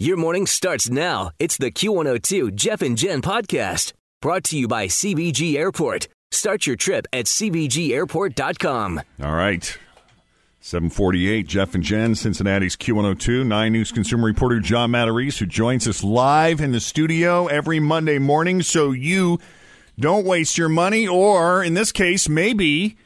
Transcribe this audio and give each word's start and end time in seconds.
Your 0.00 0.16
morning 0.16 0.46
starts 0.46 0.88
now. 0.88 1.32
It's 1.40 1.56
the 1.56 1.72
Q102 1.72 2.54
Jeff 2.54 2.82
and 2.82 2.96
Jen 2.96 3.20
podcast 3.20 3.94
brought 4.20 4.44
to 4.44 4.56
you 4.56 4.68
by 4.68 4.86
CVG 4.86 5.56
Airport. 5.56 6.06
Start 6.30 6.68
your 6.68 6.76
trip 6.76 7.08
at 7.12 7.24
CVGAirport.com. 7.24 9.00
All 9.20 9.34
right. 9.34 9.76
748, 10.60 11.48
Jeff 11.48 11.74
and 11.74 11.82
Jen, 11.82 12.14
Cincinnati's 12.14 12.76
Q102, 12.76 13.44
9 13.44 13.72
News 13.72 13.90
consumer 13.90 14.26
reporter 14.28 14.60
John 14.60 14.92
Matarese, 14.92 15.38
who 15.40 15.46
joins 15.46 15.88
us 15.88 16.04
live 16.04 16.60
in 16.60 16.70
the 16.70 16.78
studio 16.78 17.48
every 17.48 17.80
Monday 17.80 18.20
morning 18.20 18.62
so 18.62 18.92
you 18.92 19.40
don't 19.98 20.24
waste 20.24 20.56
your 20.56 20.68
money 20.68 21.08
or, 21.08 21.64
in 21.64 21.74
this 21.74 21.90
case, 21.90 22.28
maybe 22.28 22.96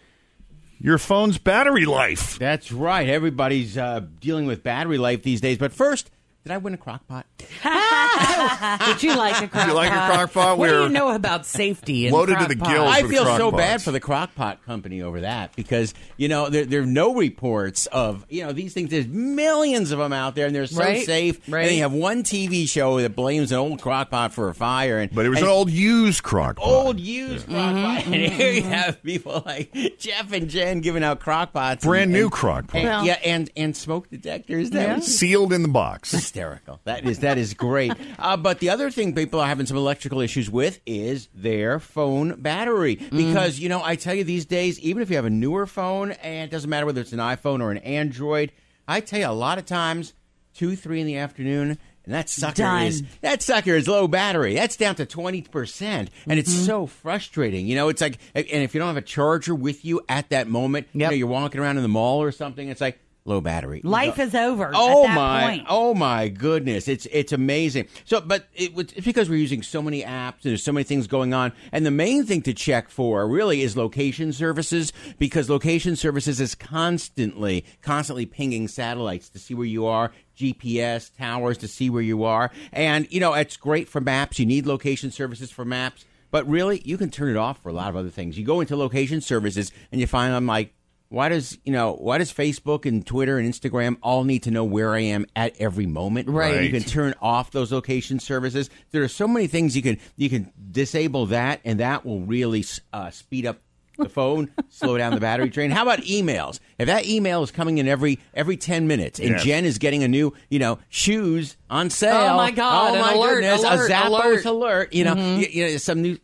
your 0.79 0.99
phone's 0.99 1.39
battery 1.39 1.87
life. 1.87 2.39
That's 2.39 2.71
right. 2.71 3.09
Everybody's 3.09 3.79
uh, 3.79 4.01
dealing 4.21 4.45
with 4.45 4.63
battery 4.63 4.99
life 4.99 5.23
these 5.23 5.41
days. 5.41 5.57
But 5.57 5.73
first, 5.73 6.11
did 6.45 6.53
I 6.53 6.59
win 6.59 6.75
a 6.75 6.79
crock 6.79 7.07
pot? 7.07 7.27
Ah! 7.65 8.87
Would 8.89 9.03
you 9.03 9.17
like 9.17 9.43
a 9.43 9.49
crock 9.49 9.53
pot? 9.65 9.69
you 9.69 9.75
like 9.75 9.91
a 9.93 9.95
crock 10.15 10.33
pot? 10.33 10.59
What 10.59 10.69
do 10.69 10.73
We're 10.75 10.83
you 10.85 10.89
know 10.91 11.11
about 11.11 11.47
safety? 11.47 12.07
In 12.07 12.13
loaded 12.13 12.39
to 12.39 12.47
the 12.47 12.55
gills. 12.55 12.89
I 12.91 13.03
feel 13.03 13.25
crock 13.25 13.39
so 13.39 13.51
pots. 13.51 13.61
bad 13.61 13.83
for 13.83 13.91
the 13.93 14.01
crock 14.01 14.35
pot 14.35 14.65
company 14.65 15.03
over 15.03 15.21
that 15.23 15.55
because, 15.57 15.95
you 16.17 16.29
know, 16.29 16.49
there, 16.49 16.65
there 16.65 16.83
are 16.83 16.87
no 16.87 17.15
reports 17.15 17.87
of, 17.87 18.27
you 18.29 18.45
know, 18.45 18.53
these 18.53 18.73
things. 18.75 18.91
There's 18.91 19.07
millions 19.09 19.93
of 19.93 19.99
them 19.99 20.13
out 20.13 20.35
there 20.35 20.47
and 20.47 20.55
they're 20.55 20.67
so 20.67 20.81
Right, 20.83 21.05
safe. 21.07 21.41
right. 21.49 21.67
And 21.67 21.77
you 21.77 21.83
have 21.83 21.93
one 21.93 22.23
TV 22.23 22.69
show 22.69 23.01
that 23.01 23.15
blames 23.15 23.53
an 23.53 23.59
old 23.59 23.81
crock 23.81 24.11
pot 24.11 24.33
for 24.33 24.49
a 24.49 24.55
fire. 24.55 24.99
And, 24.99 25.15
But 25.15 25.27
it 25.27 25.29
was 25.31 25.39
and 25.39 25.47
an 25.47 25.53
old 25.53 25.71
used 25.71 26.23
crock 26.23 26.57
pot. 26.57 26.67
Old 26.69 27.01
used 27.01 27.47
crock 27.49 27.75
pot. 27.75 28.01
Mm-hmm. 28.03 28.13
And 28.15 28.33
here 28.33 28.53
you 28.53 28.63
mm-hmm. 28.63 28.71
have 28.71 29.03
people 29.03 29.43
like 29.47 29.73
Jeff 29.99 30.33
and 30.33 30.49
Jen 30.49 30.81
giving 30.81 31.05
out 31.05 31.21
crock 31.21 31.53
pots. 31.53 31.85
Brand 31.85 32.05
and- 32.05 32.13
new 32.13 32.23
and- 32.25 32.33
crock 32.33 32.67
pot. 32.69 32.81
and- 32.83 33.07
yeah, 33.07 33.19
and, 33.25 33.51
and 33.57 33.77
smoke 33.77 34.11
detectors. 34.11 34.71
That 34.71 34.97
was 34.97 35.07
Sealed 35.19 35.53
in 35.53 35.63
the 35.63 35.69
box. 35.69 36.11
hysterical. 36.11 36.81
That 36.85 37.05
is 37.05 37.21
that 37.21 37.32
is 37.39 37.55
great. 37.55 37.93
Uh, 38.19 38.37
but 38.37 38.61
the 38.61 38.71
other 38.71 38.91
thing 38.91 39.15
people 39.15 39.41
are 39.41 39.49
having 39.49 39.67
some 39.67 39.77
electrical 39.77 40.21
issues 40.21 40.49
with 40.49 40.81
is 40.87 41.29
their 41.35 41.81
phone 41.81 42.41
battery 42.41 42.95
because 42.95 43.59
you 43.59 43.69
know 43.69 43.83
I 43.83 43.97
tell 43.97 44.15
you 44.15 44.23
these 44.23 44.45
days, 44.45 44.79
even 44.79 45.03
if 45.03 45.11
you 45.11 45.17
have 45.17 45.25
a 45.25 45.31
newer 45.31 45.67
phone 45.67 46.13
and 46.13 46.45
it 46.45 46.51
doesn't 46.51 46.71
matter 46.71 46.87
whether 46.87 47.01
it's 47.01 47.13
an 47.13 47.19
iPhone 47.19 47.61
or 47.61 47.73
an 47.73 47.79
Android, 47.79 48.53
I 48.87 49.01
tell 49.01 49.19
you 49.19 49.27
a 49.27 49.33
lot 49.33 49.59
of 49.59 49.67
times 49.67 50.15
two 50.55 50.77
three 50.77 51.01
in 51.01 51.07
the 51.07 51.17
afternoon. 51.17 51.79
And 52.05 52.15
that 52.15 52.29
sucker 52.29 52.63
Done. 52.63 52.87
is 52.87 53.03
that 53.21 53.43
sucker 53.43 53.75
is 53.75 53.89
low 53.89 54.09
battery. 54.09 54.55
That's 54.55 54.77
down 54.77 54.95
to 54.97 55.07
twenty 55.07 55.43
percent, 55.43 56.11
and 56.27 56.39
it's 56.39 56.53
so 56.53 56.87
frustrating. 56.87 57.67
You 57.67 57.77
know, 57.77 57.89
it's 57.89 58.01
like, 58.01 58.19
and 58.35 58.47
if 58.47 58.75
you 58.75 58.79
don't 58.79 58.89
have 58.89 58.97
a 58.97 59.03
charger 59.03 59.55
with 59.55 59.85
you 59.85 60.01
at 60.09 60.31
that 60.31 60.49
moment, 60.49 60.89
you 60.93 61.01
know, 61.01 61.11
you're 61.11 61.29
walking 61.29 61.61
around 61.61 61.77
in 61.77 61.83
the 61.83 61.89
mall 61.89 62.23
or 62.23 62.33
something. 62.33 62.69
It's 62.69 62.81
like 62.81 62.99
low 63.25 63.41
battery. 63.41 63.81
Life 63.85 64.19
is 64.19 64.35
over. 64.35 64.71
Oh 64.75 65.05
at 65.05 65.09
that 65.09 65.15
my! 65.17 65.43
Point. 65.43 65.67
Oh 65.69 65.95
my 65.95 66.29
goodness! 66.29 66.89
It's 66.89 67.07
it's 67.07 67.33
amazing. 67.33 67.89
So, 68.05 68.21
but 68.21 68.47
it, 68.55 68.75
was- 68.75 68.93
it's 68.93 69.07
because 69.07 69.29
we're 69.29 69.39
using 69.39 69.63
so 69.63 69.81
many 69.83 70.03
apps 70.03 70.43
and 70.43 70.51
there's 70.51 70.63
so 70.63 70.73
many 70.73 70.85
things 70.85 71.07
going 71.07 71.33
on. 71.35 71.53
And 71.71 71.85
the 71.87 71.91
main 71.91 72.25
thing 72.25 72.43
to 72.43 72.55
check 72.55 72.89
for 72.89 73.27
really 73.29 73.63
is 73.63 73.77
location 73.77 74.33
services 74.33 74.93
because 75.19 75.49
location 75.49 75.97
services 75.97 76.41
is 76.41 76.55
constantly 76.55 77.65
constantly 77.81 78.27
pinging 78.27 78.69
satellites 78.69 79.29
to 79.31 79.39
see 79.39 79.55
where 79.55 79.67
you 79.67 79.87
are. 79.87 80.13
GPS 80.37 81.15
towers 81.17 81.59
to 81.59 81.69
see 81.69 81.91
where 81.91 82.03
you 82.03 82.25
are, 82.25 82.51
and 82.73 83.07
you 83.13 83.21
know 83.21 83.35
it's 83.35 83.57
great 83.57 83.89
for 83.89 84.01
maps. 84.01 84.39
You 84.39 84.47
need 84.47 84.67
location 84.67 85.11
services 85.11 85.51
for 85.51 85.65
maps, 85.65 86.05
but 86.31 86.49
really 86.49 86.81
you 86.87 86.97
can 86.97 87.11
turn 87.11 87.29
it 87.31 87.37
off 87.37 87.63
for 87.63 87.69
a 87.69 87.73
lot 87.73 87.91
of 87.91 87.97
other 87.97 88.09
things. 88.09 88.39
You 88.39 88.45
go 88.45 88.61
into 88.61 88.75
location 88.75 89.21
services 89.21 89.71
and 89.93 90.01
you 90.01 90.07
find 90.07 90.33
them 90.33 90.47
like 90.47 90.73
why 91.13 91.29
does 91.29 91.59
you 91.65 91.73
know 91.73 91.93
why 91.93 92.19
does 92.19 92.33
Facebook 92.33 92.87
and 92.87 93.07
Twitter 93.07 93.39
and 93.39 93.47
Instagram 93.53 93.97
all 94.03 94.25
need 94.25 94.43
to 94.45 94.51
know 94.51 94.65
where 94.65 94.93
I 94.95 95.01
am 95.01 95.27
at 95.37 95.55
every 95.61 95.87
moment? 95.87 96.29
Right. 96.29 96.63
You 96.65 96.71
can 96.71 96.83
turn 96.83 97.15
off 97.21 97.51
those 97.51 97.71
location 97.71 98.19
services. 98.19 98.71
There 98.91 99.03
are 99.03 99.09
so 99.09 99.29
many 99.29 99.47
things 99.47 99.77
you 99.77 99.83
can 99.83 99.99
you 100.17 100.31
can 100.31 100.51
disable 100.71 101.27
that, 101.27 101.61
and 101.65 101.81
that 101.81 102.05
will 102.07 102.23
really 102.23 102.65
uh, 102.93 103.11
speed 103.11 103.45
up 103.47 103.59
the 103.99 104.09
phone, 104.09 104.51
slow 104.71 104.97
down 104.97 105.13
the 105.15 105.21
battery 105.21 105.51
drain. 105.51 105.71
How 105.71 105.83
about 105.83 105.99
emails? 106.01 106.61
If 106.79 106.87
that 106.87 107.07
email 107.07 107.43
is 107.43 107.51
coming 107.51 107.77
in 107.77 107.87
every 107.87 108.19
every 108.33 108.57
ten 108.57 108.87
minutes, 108.87 109.19
and 109.21 109.29
Yes. 109.31 109.45
Jen 109.45 109.65
is 109.67 109.77
getting 109.79 110.03
a 110.03 110.09
new 110.09 110.33
you 110.49 110.59
know 110.59 110.79
shoes 110.89 111.57
on 111.69 111.91
sale. 111.91 112.33
Oh, 112.33 112.37
my 112.39 112.51
God, 112.53 112.97
Oh 112.97 113.01
my 113.01 113.13
alert, 113.13 113.43
goodness! 113.43 113.63
alert, 113.63 113.91
a 113.91 113.93
Zappos 113.93 114.07
alert. 114.07 114.45
alert. 114.47 114.93
You 114.95 115.05
know, 115.05 115.15
you, 115.37 115.47
you 115.51 115.65
know 115.73 115.77
some 115.77 116.01
new. 116.01 116.17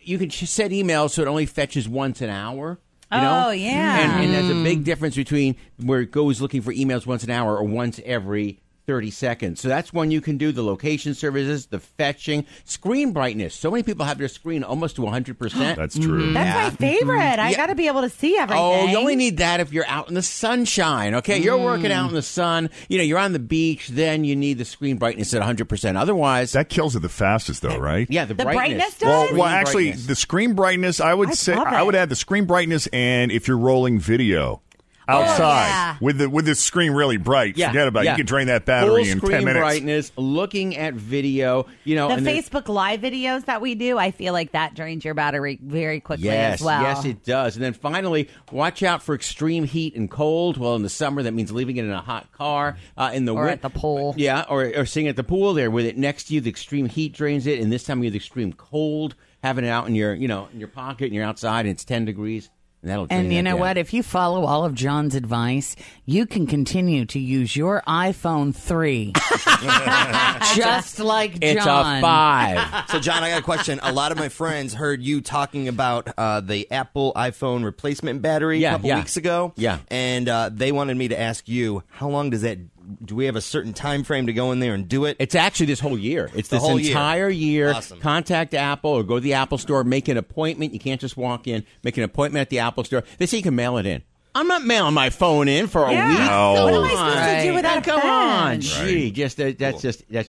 You 0.00 0.16
can 0.16 0.30
set 0.30 0.70
emails 0.70 1.10
so 1.10 1.22
it 1.22 1.28
only 1.28 1.44
fetches 1.44 1.88
once 1.88 2.22
an 2.22 2.30
hour. 2.30 2.78
You 3.10 3.18
know? 3.18 3.44
Oh, 3.46 3.50
yeah. 3.52 4.00
and, 4.00 4.24
and 4.24 4.34
there's 4.34 4.50
a 4.50 4.62
big 4.62 4.80
mm. 4.80 4.84
difference 4.84 5.16
between 5.16 5.56
where 5.82 6.00
it 6.00 6.10
goes 6.10 6.40
looking 6.42 6.60
for 6.60 6.74
emails 6.74 7.06
once 7.06 7.24
an 7.24 7.30
hour 7.30 7.56
or 7.56 7.64
once 7.64 8.00
every 8.04 8.60
30 8.88 9.10
seconds. 9.10 9.60
So 9.60 9.68
that's 9.68 9.92
when 9.92 10.10
you 10.10 10.22
can 10.22 10.38
do 10.38 10.50
the 10.50 10.62
location 10.62 11.12
services, 11.14 11.66
the 11.66 11.78
fetching, 11.78 12.46
screen 12.64 13.12
brightness. 13.12 13.54
So 13.54 13.70
many 13.70 13.82
people 13.82 14.06
have 14.06 14.16
their 14.16 14.28
screen 14.28 14.64
almost 14.64 14.96
to 14.96 15.02
100%. 15.02 15.76
That's 15.76 15.98
true. 15.98 16.32
That's 16.32 16.72
my 16.72 16.88
favorite. 16.88 17.38
I 17.38 17.50
Yeah. 17.50 17.56
got 17.58 17.66
to 17.66 17.74
be 17.74 17.86
able 17.86 18.00
to 18.00 18.08
see 18.08 18.38
everything. 18.38 18.62
Oh, 18.64 18.86
you 18.86 18.96
only 18.96 19.14
need 19.14 19.36
that 19.36 19.60
if 19.60 19.74
you're 19.74 19.86
out 19.88 20.08
in 20.08 20.14
the 20.14 20.22
sunshine. 20.22 21.14
Okay, 21.16 21.38
you're 21.38 21.58
working 21.58 21.90
mm. 21.90 21.94
out 21.94 22.08
in 22.08 22.14
the 22.14 22.22
sun. 22.22 22.70
You 22.88 22.96
know, 22.96 23.04
you're 23.04 23.18
on 23.18 23.34
the 23.34 23.38
beach. 23.38 23.88
Then 23.88 24.24
you 24.24 24.34
need 24.34 24.56
the 24.56 24.64
screen 24.64 24.96
brightness 24.96 25.34
at 25.34 25.40
100. 25.40 25.68
percent 25.68 25.98
Otherwise, 25.98 26.52
That 26.52 26.70
kills 26.70 26.96
it 26.96 27.00
the 27.02 27.10
fastest, 27.10 27.60
though, 27.60 27.76
right? 27.76 28.06
yeah, 28.08 28.24
the, 28.24 28.32
The 28.32 28.44
brightness 28.44 28.94
does? 28.98 29.06
Well, 29.06 29.24
Screen 29.26 29.38
well, 29.38 29.48
actually, 29.48 29.84
brightness. 29.88 30.06
the 30.06 30.16
screen 30.16 30.54
brightness, 30.54 30.98
I 31.00 31.12
would 31.12 31.28
I 31.28 31.32
say, 31.34 31.54
love 31.54 31.66
I 31.66 31.82
would 31.82 31.94
it. 31.94 31.98
add 31.98 32.08
the 32.08 32.16
screen 32.16 32.46
brightness, 32.46 32.86
and 32.90 33.30
if 33.30 33.46
you're 33.46 33.58
rolling 33.58 33.98
video, 34.00 34.62
outside 35.08 35.68
yeah. 35.68 35.96
with 36.00 36.18
the 36.18 36.28
with 36.30 36.44
the 36.44 36.54
screen 36.54 36.92
really 36.92 37.16
bright. 37.16 37.56
Yeah, 37.56 37.68
Forget 37.68 37.88
about 37.88 38.02
it. 38.02 38.06
yeah. 38.06 38.10
You 38.12 38.16
can 38.18 38.26
drain 38.26 38.46
that 38.48 38.64
battery 38.66 39.04
Full 39.04 39.12
in 39.12 39.18
screen 39.18 39.32
ten 39.32 39.44
minutes. 39.44 39.60
brightness, 39.62 40.12
looking 40.16 40.76
at 40.76 40.94
video. 40.94 41.66
You 41.84 41.96
know, 41.96 42.08
The 42.08 42.14
and 42.14 42.26
Facebook 42.26 42.68
Live 42.68 43.00
videos 43.00 43.46
that 43.46 43.60
we 43.60 43.74
do, 43.74 43.98
I 43.98 44.10
feel 44.10 44.32
like 44.32 44.52
that 44.52 44.74
drains 44.74 45.04
your 45.04 45.14
battery 45.14 45.58
very 45.62 46.00
quickly 46.00 46.26
Yes, 46.26 46.60
as 46.60 46.64
well. 46.64 46.82
yes, 46.82 47.04
it 47.04 47.24
does. 47.24 47.56
And 47.56 47.64
then 47.64 47.72
finally, 47.72 48.28
watch 48.52 48.82
out 48.82 49.02
for 49.02 49.14
extreme 49.14 49.64
heat 49.64 49.96
and 49.96 50.10
cold. 50.10 50.58
Well, 50.58 50.74
in 50.76 50.82
the 50.82 50.88
summer, 50.88 51.22
that 51.22 51.32
means 51.32 51.50
leaving 51.50 51.76
it 51.78 51.84
in 51.84 51.90
a 51.90 52.00
hot 52.02 52.30
car. 52.32 52.76
Uh, 52.96 53.10
in 53.14 53.24
the 53.24 53.34
Or 53.34 53.44
win- 53.44 53.52
at 53.54 53.62
the 53.62 53.70
pool. 53.70 54.14
yeah, 54.18 54.44
or 54.48 54.64
or 54.76 54.84
sitting 54.86 55.08
at 55.08 55.16
the 55.16 55.24
pool 55.24 55.54
there 55.54 55.70
with 55.70 55.86
it 55.86 55.96
next 55.96 56.24
to 56.24 56.34
you. 56.34 56.40
The 56.40 56.50
extreme 56.50 56.86
heat 56.86 57.12
drains 57.14 57.46
it, 57.46 57.60
and 57.60 57.72
this 57.72 57.84
time 57.84 57.98
you 57.98 58.04
year, 58.04 58.10
the 58.10 58.16
extreme 58.18 58.52
cold, 58.52 59.14
having 59.42 59.64
it 59.64 59.68
out 59.68 59.86
in 59.88 59.94
your 59.94 60.14
you 60.14 60.28
know 60.28 60.48
in 60.52 60.58
your 60.58 60.68
pocket 60.68 61.06
and 61.06 61.14
you're 61.14 61.24
outside 61.24 61.60
and 61.60 61.70
it's 61.70 61.84
ten 61.84 62.04
degrees, 62.04 62.46
and 62.46 62.52
that'll. 62.82 63.06
And 63.10 63.32
you 63.32 63.42
know 63.42 63.52
down. 63.52 63.60
what? 63.60 63.78
If 63.78 63.92
you 63.92 64.02
follow 64.02 64.44
all 64.44 64.64
of 64.64 64.74
John's 64.74 65.14
advice, 65.14 65.76
you 66.06 66.26
can 66.26 66.46
continue 66.46 67.04
to 67.06 67.18
use 67.18 67.54
your 67.56 67.82
iPhone 67.86 68.54
3. 68.54 69.12
Just 70.54 70.98
like 71.00 71.38
It's 71.40 71.64
John. 71.64 71.98
a 71.98 72.00
five. 72.00 72.90
So, 72.90 73.00
John, 73.00 73.22
I 73.22 73.30
got 73.30 73.40
a 73.40 73.44
question. 73.44 73.80
A 73.82 73.92
lot 73.92 74.12
of 74.12 74.18
my 74.18 74.28
friends 74.28 74.74
heard 74.74 75.02
you 75.02 75.20
talking 75.20 75.68
about 75.68 76.08
uh, 76.16 76.40
the 76.40 76.70
Apple 76.70 77.12
iPhone 77.14 77.64
replacement 77.64 78.22
battery 78.22 78.58
Yeah, 78.60 78.70
a 78.70 78.72
couple 78.74 78.88
yeah. 78.88 78.96
weeks 78.98 79.16
ago. 79.16 79.52
Yeah. 79.56 79.78
and 79.88 80.28
uh, 80.28 80.50
they 80.52 80.72
wanted 80.72 80.96
me 80.96 81.08
to 81.08 81.18
ask 81.18 81.48
you 81.48 81.82
how 81.88 82.08
long 82.08 82.30
does 82.30 82.42
that? 82.42 82.58
Do 83.04 83.14
we 83.14 83.26
have 83.26 83.36
a 83.36 83.40
certain 83.40 83.72
time 83.74 84.02
frame 84.04 84.26
to 84.28 84.32
go 84.32 84.50
in 84.52 84.60
there 84.60 84.74
and 84.74 84.88
do 84.88 85.04
it? 85.04 85.16
It's 85.18 85.34
actually 85.34 85.66
this 85.66 85.80
whole 85.80 85.98
year. 85.98 86.30
It's 86.34 86.48
The 86.48 86.56
this 86.56 86.62
whole 86.62 86.78
year. 86.80 86.90
entire 86.90 87.28
year. 87.28 87.72
Awesome. 87.74 88.00
Contact 88.00 88.54
Apple 88.54 88.90
or 88.90 89.02
go 89.02 89.16
to 89.16 89.20
the 89.20 89.34
Apple 89.34 89.58
store, 89.58 89.84
make 89.84 90.08
an 90.08 90.16
appointment. 90.16 90.72
You 90.72 90.80
can't 90.80 91.00
just 91.00 91.16
walk 91.16 91.46
in. 91.46 91.64
Make 91.82 91.96
an 91.98 92.02
appointment 92.04 92.40
at 92.42 92.50
the 92.50 92.60
Apple 92.60 92.84
store. 92.84 93.04
They 93.18 93.26
say 93.26 93.36
you 93.38 93.42
can 93.42 93.54
mail 93.54 93.76
it 93.76 93.84
in. 93.86 94.02
I'm 94.34 94.46
not 94.46 94.62
mailing 94.64 94.94
my 94.94 95.10
phone 95.10 95.48
in 95.48 95.66
for 95.66 95.84
a 95.86 95.92
Yeah. 95.92 96.08
week. 96.08 96.18
No. 96.18 96.64
What 96.64 96.74
am 96.74 96.84
I 96.84 96.88
supposed 96.90 97.16
to 97.16 97.42
do 97.42 97.48
Right. 97.48 97.54
without 97.56 97.78
a 97.78 97.80
Come 97.82 98.00
pen? 98.00 98.10
on, 98.10 98.60
gee, 98.60 99.10
just 99.10 99.40
uh, 99.40 99.52
that's 99.58 99.82
just 99.82 100.04
that's. 100.10 100.28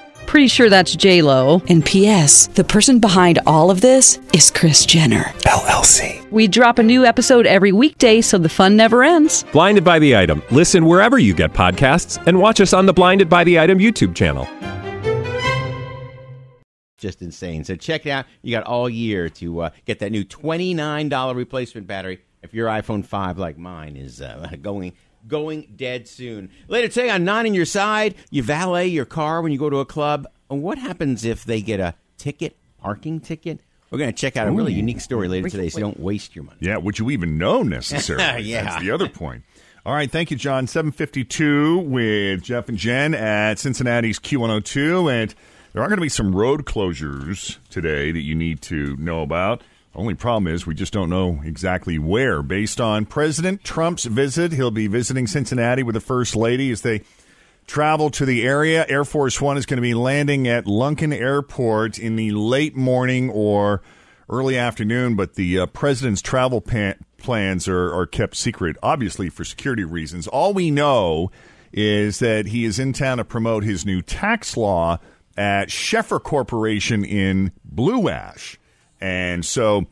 Pretty 0.31 0.47
sure 0.47 0.69
that's 0.69 0.95
J 0.95 1.21
Lo. 1.21 1.61
And 1.67 1.85
P.S. 1.85 2.47
The 2.47 2.63
person 2.63 2.99
behind 2.99 3.39
all 3.45 3.69
of 3.69 3.81
this 3.81 4.17
is 4.33 4.49
Kris 4.49 4.85
Jenner 4.85 5.23
LLC. 5.43 6.25
We 6.31 6.47
drop 6.47 6.79
a 6.79 6.83
new 6.83 7.03
episode 7.03 7.45
every 7.45 7.73
weekday, 7.73 8.21
so 8.21 8.37
the 8.37 8.47
fun 8.47 8.77
never 8.77 9.03
ends. 9.03 9.43
Blinded 9.51 9.83
by 9.83 9.99
the 9.99 10.15
item. 10.15 10.41
Listen 10.49 10.85
wherever 10.85 11.19
you 11.19 11.33
get 11.33 11.51
podcasts, 11.51 12.25
and 12.27 12.39
watch 12.39 12.61
us 12.61 12.71
on 12.71 12.85
the 12.85 12.93
Blinded 12.93 13.27
by 13.27 13.43
the 13.43 13.59
Item 13.59 13.77
YouTube 13.77 14.15
channel. 14.15 14.47
just 16.97 17.21
insane. 17.21 17.65
So 17.65 17.75
check 17.75 18.05
it 18.05 18.11
out. 18.11 18.25
You 18.41 18.55
got 18.55 18.63
all 18.63 18.89
year 18.89 19.27
to 19.27 19.63
uh, 19.63 19.69
get 19.83 19.99
that 19.99 20.13
new 20.13 20.23
$29 20.23 21.35
replacement 21.35 21.87
battery 21.87 22.21
if 22.41 22.53
your 22.53 22.69
iPhone 22.69 23.05
5 23.05 23.37
like 23.37 23.57
mine 23.57 23.97
is 23.97 24.21
uh, 24.21 24.49
going 24.61 24.93
going 25.27 25.73
dead 25.75 26.07
soon. 26.07 26.49
Later 26.67 26.87
today 26.87 27.09
on 27.09 27.23
Nine 27.23 27.45
in 27.45 27.53
Your 27.53 27.65
Side, 27.65 28.15
you 28.29 28.43
valet 28.43 28.87
your 28.87 29.05
car 29.05 29.41
when 29.41 29.51
you 29.51 29.57
go 29.57 29.69
to 29.69 29.77
a 29.77 29.85
club. 29.85 30.27
What 30.47 30.77
happens 30.77 31.23
if 31.23 31.45
they 31.45 31.61
get 31.61 31.79
a 31.79 31.95
ticket, 32.17 32.57
parking 32.77 33.19
ticket? 33.19 33.61
We're 33.89 33.97
going 33.97 34.11
to 34.11 34.15
check 34.17 34.37
out 34.37 34.47
a 34.47 34.51
really 34.51 34.73
Ooh. 34.73 34.77
unique 34.77 35.01
story 35.01 35.27
later 35.27 35.49
today, 35.49 35.67
so 35.67 35.79
don't 35.79 35.99
waste 35.99 36.33
your 36.35 36.45
money. 36.45 36.57
Yeah, 36.61 36.77
would 36.77 36.97
you 36.97 37.09
even 37.09 37.37
know 37.37 37.61
necessarily? 37.61 38.43
Yeah. 38.49 38.63
That's 38.63 38.81
the 38.81 38.91
other 38.91 39.09
point. 39.09 39.43
All 39.85 39.93
right, 39.93 40.09
thank 40.09 40.31
you, 40.31 40.37
John. 40.37 40.67
752 40.67 41.79
with 41.79 42.43
Jeff 42.43 42.69
and 42.69 42.77
Jen 42.77 43.13
at 43.13 43.59
Cincinnati's 43.59 44.19
Q102. 44.19 45.11
And 45.11 45.35
there 45.73 45.81
are 45.81 45.87
going 45.87 45.97
to 45.97 46.01
be 46.01 46.09
some 46.09 46.35
road 46.35 46.65
closures 46.65 47.57
today 47.69 48.11
that 48.11 48.21
you 48.21 48.35
need 48.35 48.61
to 48.63 48.95
know 48.97 49.23
about. 49.23 49.63
Only 49.93 50.13
problem 50.15 50.53
is 50.53 50.65
we 50.65 50.73
just 50.73 50.93
don't 50.93 51.09
know 51.09 51.41
exactly 51.43 51.99
where. 51.99 52.41
Based 52.41 52.79
on 52.79 53.05
President 53.05 53.63
Trump's 53.63 54.05
visit, 54.05 54.53
he'll 54.53 54.71
be 54.71 54.87
visiting 54.87 55.27
Cincinnati 55.27 55.83
with 55.83 55.95
the 55.95 56.01
First 56.01 56.35
Lady 56.35 56.71
as 56.71 56.81
they 56.81 57.01
travel 57.67 58.09
to 58.11 58.25
the 58.25 58.43
area. 58.43 58.85
Air 58.87 59.03
Force 59.03 59.41
One 59.41 59.57
is 59.57 59.65
going 59.65 59.77
to 59.77 59.81
be 59.81 59.93
landing 59.93 60.47
at 60.47 60.65
Lunken 60.65 61.13
Airport 61.13 61.99
in 61.99 62.15
the 62.15 62.31
late 62.31 62.75
morning 62.75 63.29
or 63.29 63.81
early 64.29 64.57
afternoon, 64.57 65.15
but 65.15 65.35
the 65.35 65.59
uh, 65.59 65.65
president's 65.65 66.21
travel 66.21 66.61
pa- 66.61 66.93
plans 67.17 67.67
are, 67.67 67.93
are 67.93 68.05
kept 68.05 68.37
secret, 68.37 68.77
obviously 68.81 69.29
for 69.29 69.43
security 69.43 69.83
reasons. 69.83 70.25
All 70.25 70.53
we 70.53 70.71
know 70.71 71.31
is 71.73 72.19
that 72.19 72.47
he 72.47 72.63
is 72.63 72.79
in 72.79 72.93
town 72.93 73.17
to 73.17 73.25
promote 73.25 73.63
his 73.63 73.85
new 73.85 74.01
tax 74.01 74.55
law 74.55 74.99
at 75.37 75.67
Sheffer 75.67 76.21
Corporation 76.21 77.03
in 77.03 77.51
Blue 77.65 78.07
Ash. 78.07 78.57
And 79.01 79.43
so 79.43 79.87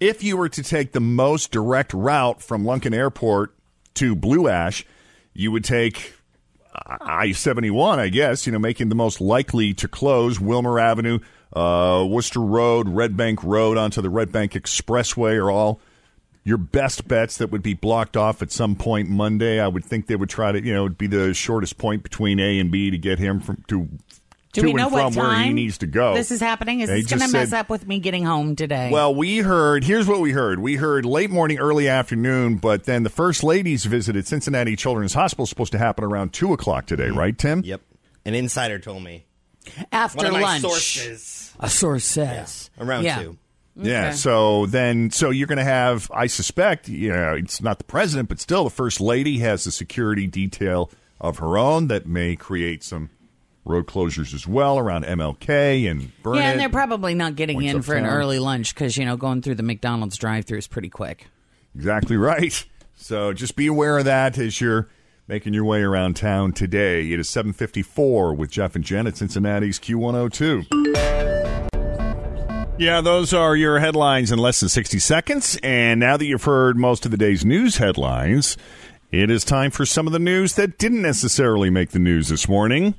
if 0.00 0.22
you 0.22 0.36
were 0.36 0.48
to 0.48 0.62
take 0.62 0.92
the 0.92 1.00
most 1.00 1.50
direct 1.50 1.92
route 1.92 2.42
from 2.42 2.64
Lunken 2.64 2.94
Airport 2.94 3.54
to 3.94 4.14
Blue 4.14 4.48
Ash, 4.48 4.86
you 5.34 5.50
would 5.50 5.64
take 5.64 6.14
I 6.86 7.32
71, 7.32 7.98
I 7.98 8.08
guess, 8.08 8.46
you 8.46 8.52
know, 8.52 8.58
making 8.58 8.88
the 8.88 8.94
most 8.94 9.20
likely 9.20 9.74
to 9.74 9.88
close 9.88 10.38
Wilmer 10.40 10.78
Avenue, 10.78 11.18
uh, 11.52 12.04
Wooster 12.08 12.40
Road, 12.40 12.88
Red 12.88 13.16
Bank 13.16 13.42
Road 13.42 13.76
onto 13.76 14.00
the 14.00 14.10
Red 14.10 14.32
Bank 14.32 14.52
Expressway 14.52 15.36
are 15.42 15.50
all 15.50 15.80
your 16.44 16.58
best 16.58 17.06
bets 17.06 17.36
that 17.38 17.50
would 17.50 17.62
be 17.62 17.74
blocked 17.74 18.16
off 18.16 18.40
at 18.40 18.50
some 18.50 18.74
point 18.74 19.08
Monday. 19.08 19.60
I 19.60 19.68
would 19.68 19.84
think 19.84 20.06
they 20.06 20.16
would 20.16 20.30
try 20.30 20.52
to, 20.52 20.64
you 20.64 20.72
know, 20.72 20.86
it'd 20.86 20.98
be 20.98 21.06
the 21.06 21.34
shortest 21.34 21.78
point 21.78 22.02
between 22.02 22.40
A 22.40 22.58
and 22.58 22.70
B 22.70 22.90
to 22.90 22.98
get 22.98 23.18
him 23.18 23.40
from 23.40 23.64
to 23.68 23.88
Do 24.52 24.62
to 24.62 24.66
we 24.68 24.72
know 24.72 24.84
and 24.86 24.92
what 24.92 25.12
from 25.12 25.22
where 25.22 25.36
he 25.36 25.44
time 25.44 25.54
needs 25.54 25.78
to 25.78 25.86
go. 25.86 26.14
This 26.14 26.30
is 26.30 26.40
happening. 26.40 26.80
Is 26.80 26.88
They 26.88 27.02
this 27.02 27.10
going 27.10 27.20
to 27.20 27.28
mess 27.32 27.52
up 27.52 27.68
with 27.68 27.86
me 27.86 27.98
getting 27.98 28.24
home 28.24 28.56
today? 28.56 28.88
Well, 28.90 29.14
we 29.14 29.38
heard. 29.38 29.84
Here's 29.84 30.06
what 30.06 30.20
we 30.20 30.32
heard. 30.32 30.58
We 30.58 30.76
heard 30.76 31.04
late 31.04 31.30
morning, 31.30 31.58
early 31.58 31.86
afternoon, 31.88 32.56
but 32.56 32.84
then 32.84 33.02
the 33.02 33.10
first 33.10 33.44
lady's 33.44 33.84
visit 33.84 34.16
at 34.16 34.26
Cincinnati 34.26 34.74
Children's 34.74 35.12
Hospital 35.14 35.42
is 35.44 35.50
supposed 35.50 35.72
to 35.72 35.78
happen 35.78 36.02
around 36.04 36.32
two 36.32 36.52
o'clock 36.54 36.86
today, 36.86 37.08
right, 37.10 37.36
mm-hmm. 37.36 37.60
Tim? 37.60 37.62
Yep. 37.64 37.82
An 38.24 38.34
insider 38.34 38.78
told 38.78 39.02
me. 39.02 39.26
after 39.92 40.16
One 40.18 40.26
of 40.26 40.32
my 40.32 40.40
lunch, 40.40 40.62
sources. 40.62 41.52
a 41.60 41.68
source 41.68 42.04
says 42.06 42.70
Around 42.78 43.04
Yeah. 43.04 43.18
two. 43.22 43.38
Yeah. 43.76 44.06
Okay. 44.08 44.16
So 44.16 44.66
then, 44.66 45.10
so 45.10 45.30
you're 45.30 45.46
going 45.46 45.58
to 45.58 45.64
have, 45.64 46.10
I 46.12 46.26
suspect, 46.26 46.88
you 46.88 47.10
know, 47.12 47.34
it's 47.34 47.62
not 47.62 47.78
the 47.78 47.84
president, 47.84 48.28
but 48.28 48.40
still, 48.40 48.64
the 48.64 48.70
first 48.70 49.00
lady 49.00 49.38
has 49.38 49.66
a 49.66 49.70
security 49.70 50.26
detail 50.26 50.90
of 51.20 51.38
her 51.38 51.56
own 51.58 51.88
that 51.88 52.06
may 52.06 52.34
create 52.34 52.82
some 52.82 53.10
road 53.68 53.86
closures 53.86 54.34
as 54.34 54.46
well 54.46 54.78
around 54.78 55.04
MLK 55.04 55.90
and 55.90 56.10
Burnet. 56.22 56.40
Yeah, 56.40 56.50
and 56.50 56.60
they're 56.60 56.68
probably 56.68 57.14
not 57.14 57.36
getting 57.36 57.62
in 57.62 57.82
for 57.82 57.94
an 57.94 58.06
early 58.06 58.38
lunch 58.38 58.74
because 58.74 58.96
you 58.96 59.04
know 59.04 59.16
going 59.16 59.42
through 59.42 59.56
the 59.56 59.62
McDonald's 59.62 60.16
drive-through 60.16 60.58
is 60.58 60.66
pretty 60.66 60.88
quick. 60.88 61.26
Exactly 61.74 62.16
right. 62.16 62.64
So 62.96 63.32
just 63.32 63.54
be 63.54 63.66
aware 63.68 63.98
of 63.98 64.06
that 64.06 64.38
as 64.38 64.60
you're 64.60 64.88
making 65.28 65.54
your 65.54 65.64
way 65.64 65.82
around 65.82 66.16
town 66.16 66.52
today. 66.52 67.12
It 67.12 67.20
is 67.20 67.28
754 67.28 68.34
with 68.34 68.50
Jeff 68.50 68.74
and 68.74 68.82
Jen 68.82 69.06
at 69.06 69.16
Cincinnati's 69.16 69.78
Q102. 69.78 70.66
Yeah, 72.78 73.00
those 73.00 73.34
are 73.34 73.54
your 73.56 73.80
headlines 73.80 74.32
in 74.32 74.38
less 74.38 74.60
than 74.60 74.68
60 74.68 74.98
seconds. 75.00 75.58
And 75.62 76.00
now 76.00 76.16
that 76.16 76.24
you've 76.24 76.44
heard 76.44 76.76
most 76.76 77.04
of 77.04 77.10
the 77.10 77.16
day's 77.16 77.44
news 77.44 77.76
headlines, 77.76 78.56
it 79.10 79.30
is 79.30 79.44
time 79.44 79.70
for 79.70 79.84
some 79.84 80.06
of 80.06 80.12
the 80.12 80.18
news 80.18 80.54
that 80.54 80.78
didn't 80.78 81.02
necessarily 81.02 81.70
make 81.70 81.90
the 81.90 81.98
news 81.98 82.28
this 82.28 82.48
morning. 82.48 82.94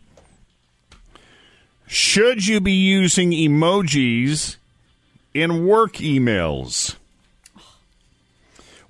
Should 1.92 2.46
you 2.46 2.62
be 2.62 2.74
using 2.74 3.32
emojis 3.32 4.58
in 5.34 5.66
work 5.66 5.94
emails? 5.94 6.96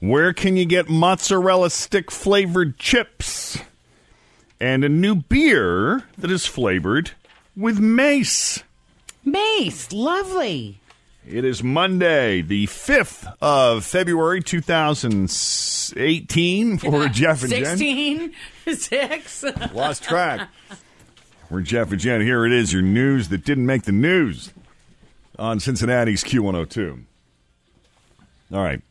Where 0.01 0.33
can 0.33 0.57
you 0.57 0.65
get 0.65 0.89
mozzarella 0.89 1.69
stick 1.69 2.11
flavored 2.11 2.77
chips? 2.77 3.57
And 4.59 4.83
a 4.83 4.89
new 4.89 5.15
beer 5.15 6.03
that 6.17 6.29
is 6.29 6.45
flavored 6.45 7.11
with 7.55 7.79
mace. 7.79 8.63
Mace, 9.23 9.93
lovely. 9.93 10.81
It 11.25 11.45
is 11.45 11.63
Monday, 11.63 12.41
the 12.41 12.67
5th 12.67 13.33
of 13.41 13.85
February 13.85 14.41
2018 14.41 16.77
for 16.79 17.07
Jeff 17.07 17.43
and 17.43 17.51
Jen. 17.53 17.77
Sixteen, 17.77 18.33
six. 18.75 19.45
Lost 19.73 20.03
track. 20.03 20.49
We're 21.49 21.61
Jeff 21.61 21.91
and 21.91 21.99
Jen. 21.99 22.21
Here 22.21 22.45
it 22.45 22.51
is, 22.51 22.71
your 22.71 22.83
news 22.83 23.29
that 23.29 23.43
didn't 23.43 23.65
make 23.65 23.83
the 23.83 23.91
news 23.91 24.53
on 25.39 25.59
Cincinnati's 25.59 26.23
Q102. 26.23 27.03
All 28.53 28.63
right. 28.63 28.81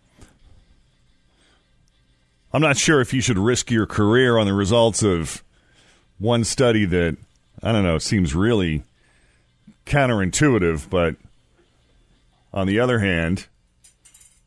I'm 2.52 2.62
not 2.62 2.76
sure 2.76 3.00
if 3.00 3.14
you 3.14 3.20
should 3.20 3.38
risk 3.38 3.70
your 3.70 3.86
career 3.86 4.38
on 4.38 4.46
the 4.46 4.54
results 4.54 5.04
of 5.04 5.44
one 6.18 6.42
study 6.42 6.84
that 6.86 7.16
I 7.62 7.70
don't 7.70 7.84
know 7.84 7.98
seems 7.98 8.34
really 8.34 8.82
counterintuitive, 9.86 10.90
but 10.90 11.14
on 12.52 12.66
the 12.66 12.80
other 12.80 12.98
hand, 12.98 13.46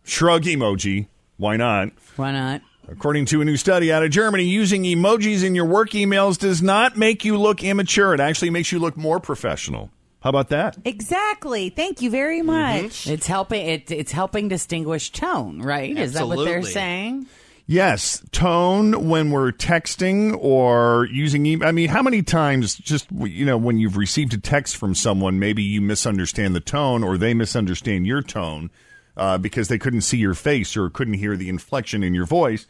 shrug 0.04 0.44
emoji. 0.44 1.08
Why 1.38 1.56
not? 1.56 1.92
Why 2.18 2.32
not? 2.34 2.62
According 2.88 3.26
to 3.28 3.42
a 3.42 3.46
new 3.46 3.58
study 3.58 3.92
out 3.92 4.04
of 4.04 4.12
Germany, 4.12 4.44
using 4.44 4.84
emojis 4.84 5.44
in 5.44 5.56
your 5.56 5.66
work 5.66 5.92
emails 5.92 6.38
does 6.38 6.62
not 6.62 6.98
make 6.98 7.24
you 7.24 7.38
look 7.38 7.64
immature. 7.64 8.14
It 8.14 8.20
actually 8.20 8.50
makes 8.50 8.72
you 8.72 8.80
look 8.80 8.98
more 8.98 9.20
professional. 9.20 9.92
How 10.22 10.30
about 10.30 10.50
that? 10.50 10.78
Exactly. 10.86 11.70
Thank 11.70 12.02
you 12.02 12.10
very 12.10 12.40
mm-hmm. 12.40 12.84
much. 12.84 13.08
It's 13.08 13.28
helping. 13.28 13.66
It, 13.66 13.92
it's 13.92 14.12
helping 14.12 14.48
distinguish 14.50 15.12
tone, 15.12 15.62
right? 15.62 15.98
Is 15.98 16.14
that 16.14 16.28
what 16.28 16.44
they're 16.44 16.64
saying? 16.64 17.28
Yes, 17.68 18.22
tone 18.32 19.08
when 19.08 19.32
we're 19.32 19.52
texting 19.52 20.38
or 20.38 21.08
using 21.10 21.46
email. 21.46 21.68
I 21.68 21.72
mean, 21.72 21.90
how 21.90 22.02
many 22.02 22.22
times 22.22 22.76
just 22.76 23.08
you 23.12 23.46
know 23.46 23.58
when 23.58 23.78
you've 23.78 23.98
received 23.98 24.34
a 24.34 24.38
text 24.38 24.76
from 24.76 24.94
someone, 24.94 25.40
maybe 25.40 25.64
you 25.64 25.82
misunderstand 25.82 26.54
the 26.54 26.60
tone 26.60 27.04
or 27.04 27.18
they 27.18 27.34
misunderstand 27.34 28.06
your 28.06 28.22
tone 28.22 28.70
uh, 29.18 29.38
because 29.38 29.68
they 29.68 29.78
couldn't 29.78 30.02
see 30.02 30.18
your 30.18 30.34
face 30.34 30.76
or 30.78 30.90
couldn't 30.90 31.16
hear 31.16 31.36
the 31.36 31.50
inflection 31.50 32.04
in 32.04 32.14
your 32.14 32.26
voice. 32.26 32.68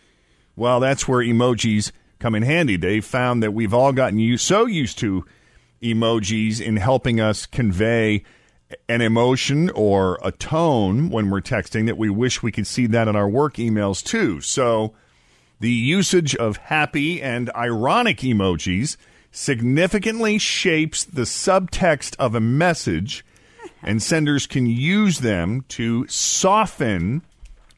Well, 0.56 0.80
that's 0.80 1.08
where 1.08 1.20
emojis 1.20 1.92
come 2.20 2.36
in 2.36 2.44
handy. 2.44 2.78
They 2.78 3.02
found 3.02 3.42
that 3.44 3.54
we've 3.54 3.74
all 3.74 3.94
gotten 3.94 4.20
used, 4.20 4.46
so 4.46 4.66
used 4.66 4.98
to 5.00 5.26
emojis 5.82 6.62
in 6.62 6.78
helping 6.78 7.20
us 7.20 7.46
convey 7.46 8.24
an 8.88 9.02
emotion 9.02 9.70
or 9.72 10.20
a 10.24 10.32
tone 10.32 11.10
when 11.10 11.30
we're 11.30 11.42
texting 11.42 11.88
that 11.88 11.98
we 11.98 12.10
wish 12.10 12.44
we 12.44 12.52
could 12.52 12.68
see 12.68 12.88
that 12.88 13.08
in 13.08 13.16
our 13.16 13.28
work 13.28 13.56
emails 13.56 14.04
too. 14.04 14.40
So 14.42 14.94
the 15.60 15.72
usage 15.72 16.36
of 16.36 16.58
happy 16.58 17.22
and 17.22 17.52
ironic 17.56 18.18
emojis 18.20 18.98
significantly 19.32 20.38
shapes 20.38 21.04
the 21.04 21.24
subtext 21.24 22.16
of 22.18 22.36
a 22.36 22.40
message, 22.40 23.26
and 23.84 24.02
senders 24.02 24.48
can 24.48 24.66
use 24.66 25.20
them 25.20 25.64
to 25.70 26.06
soften 26.08 27.22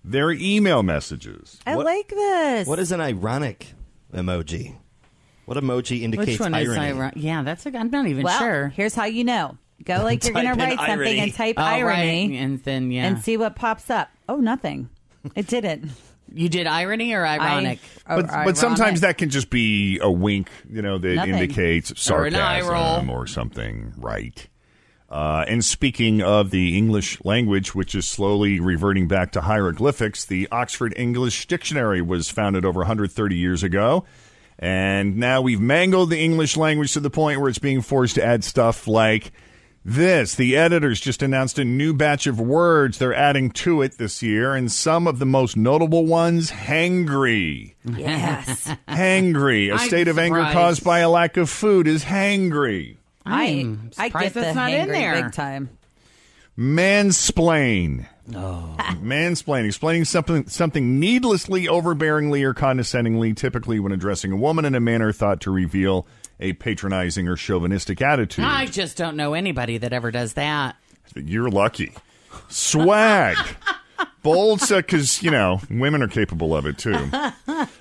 their 0.03 0.31
email 0.31 0.83
messages. 0.83 1.59
I 1.65 1.75
What- 1.75 1.85
like 1.85 2.07
this. 2.09 2.67
What 2.67 2.79
is 2.79 2.91
an 2.91 3.01
ironic 3.01 3.73
emoji? 4.13 4.75
What 5.45 5.57
emoji 5.57 6.01
indicates 6.01 6.31
Which 6.31 6.39
one 6.39 6.53
irony? 6.53 6.71
is 6.71 6.77
ironic? 6.95 7.13
Yeah, 7.17 7.43
that's. 7.43 7.65
A, 7.65 7.77
I'm 7.77 7.89
not 7.89 8.07
even 8.07 8.23
well, 8.23 8.39
sure. 8.39 8.67
here's 8.69 8.95
how 8.95 9.05
you 9.05 9.23
know. 9.23 9.57
Go 9.83 10.01
like 10.03 10.23
you're 10.23 10.33
going 10.33 10.45
to 10.45 10.51
Type 10.55 10.59
in 10.59 10.65
write 10.69 10.77
something 10.77 10.91
irony. 11.07 11.19
and 11.19 11.33
type 11.33 11.55
Oh, 11.57 11.61
right. 11.61 11.73
irony 11.83 12.37
and 12.37 12.63
then 12.63 12.91
yeah, 12.91 13.05
and 13.07 13.19
see 13.21 13.35
what 13.35 13.55
pops 13.55 13.89
up. 13.89 14.09
Oh, 14.29 14.37
nothing. 14.37 14.89
It 15.35 15.47
didn't. 15.47 15.91
you 16.33 16.47
did 16.47 16.67
irony 16.67 17.13
or 17.13 17.25
ironic. 17.25 17.79
I- 18.07 18.15
But, 18.21 18.25
or 18.33 18.43
but 18.45 18.57
sometimes 18.57 19.01
that 19.01 19.17
can 19.17 19.29
just 19.29 19.49
be 19.49 19.99
a 20.01 20.09
wink, 20.09 20.49
you 20.71 20.81
know, 20.81 20.97
that 20.97 21.15
Nothing. 21.15 21.33
indicates 21.33 22.09
Or 22.09 22.25
an 22.25 22.35
eye 22.35 22.61
sarcasm 22.61 23.09
roll. 23.09 23.17
or 23.19 23.27
something, 23.27 23.93
right? 23.97 24.47
Uh, 25.13 25.45
and 25.47 25.63
speaking 25.63 26.23
of 26.23 26.49
the 26.49 26.75
English 26.75 27.23
language, 27.23 27.75
which 27.75 27.93
is 27.93 28.07
slowly 28.07 28.59
reverting 28.59 29.07
back 29.07 29.31
to 29.31 29.41
hieroglyphics, 29.41 30.25
the 30.25 30.47
Oxford 30.51 30.91
English 30.97 31.45
Dictionary 31.45 32.01
was 32.01 32.29
founded 32.29 32.65
over 32.65 32.79
130 32.79 33.35
years 33.35 33.61
ago. 33.61 34.05
And 34.57 35.17
now 35.17 35.39
we've 35.41 35.59
mangled 35.59 36.09
the 36.09 36.19
English 36.19 36.57
language 36.57 36.93
to 36.93 36.99
the 36.99 37.11
point 37.11 37.39
where 37.39 37.49
it's 37.49 37.59
being 37.59 37.81
forced 37.81 38.15
to 38.15 38.25
add 38.25 38.43
stuff 38.43 38.87
like 38.87 39.31
this. 39.85 40.33
The 40.33 40.57
editors 40.57 40.99
just 40.99 41.21
announced 41.21 41.59
a 41.59 41.63
new 41.63 41.93
batch 41.93 42.25
of 42.25 42.39
words 42.39 42.97
they're 42.97 43.13
adding 43.13 43.51
to 43.51 43.83
it 43.83 43.99
this 43.99 44.23
year, 44.23 44.55
and 44.55 44.71
some 44.71 45.05
of 45.05 45.19
the 45.19 45.27
most 45.27 45.55
notable 45.55 46.07
ones 46.07 46.49
hangry. 46.49 47.75
Yes. 47.85 48.67
Hangry. 48.87 49.69
A 49.69 49.73
I'm 49.79 49.87
state 49.87 50.07
of 50.07 50.17
anger 50.17 50.41
caused 50.51 50.83
by 50.83 50.99
a 50.99 51.09
lack 51.09 51.37
of 51.37 51.51
food 51.51 51.87
is 51.87 52.03
hangry. 52.05 52.97
I, 53.25 53.43
I'm 53.45 53.91
I 53.97 54.07
surprised 54.07 54.25
get 54.25 54.33
the 54.33 54.39
that's 54.41 54.55
not 54.55 54.71
in 54.71 54.87
there. 54.89 55.23
big 55.23 55.33
time. 55.33 55.69
Mansplain. 56.57 58.07
Oh. 58.35 58.75
Mansplain, 59.01 59.65
explaining 59.65 60.05
something 60.05 60.47
something 60.47 60.99
needlessly 60.99 61.65
overbearingly 61.65 62.43
or 62.43 62.53
condescendingly, 62.53 63.33
typically 63.33 63.79
when 63.79 63.91
addressing 63.91 64.31
a 64.31 64.35
woman 64.37 64.65
in 64.65 64.75
a 64.75 64.79
manner 64.79 65.11
thought 65.11 65.41
to 65.41 65.51
reveal 65.51 66.05
a 66.39 66.53
patronizing 66.53 67.27
or 67.27 67.35
chauvinistic 67.35 68.01
attitude. 68.01 68.45
I 68.45 68.65
just 68.65 68.97
don't 68.97 69.15
know 69.17 69.33
anybody 69.33 69.77
that 69.79 69.93
ever 69.93 70.11
does 70.11 70.33
that. 70.33 70.75
You're 71.15 71.49
lucky. 71.49 71.93
Swag. 72.49 73.37
Bold, 74.23 74.61
because, 74.69 75.21
you 75.21 75.31
know, 75.31 75.59
women 75.69 76.01
are 76.01 76.07
capable 76.07 76.55
of 76.55 76.65
it 76.65 76.77
too. 76.77 77.09